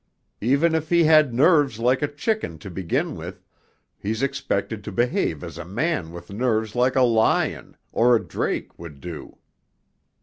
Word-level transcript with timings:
Even 0.41 0.73
if 0.73 0.89
he 0.89 1.03
had 1.03 1.31
nerves 1.31 1.77
like 1.77 2.01
a 2.01 2.07
chicken 2.11 2.57
to 2.57 2.71
begin 2.71 3.15
with 3.15 3.43
he's 3.99 4.23
expected 4.23 4.83
to 4.83 4.91
behave 4.91 5.43
as 5.43 5.59
a 5.59 5.63
man 5.63 6.11
with 6.11 6.33
nerves 6.33 6.75
like 6.75 6.95
a 6.95 7.03
lion 7.03 7.77
or 7.91 8.15
a 8.15 8.23
Drake 8.25 8.79
would 8.79 8.99
do....' 8.99 9.37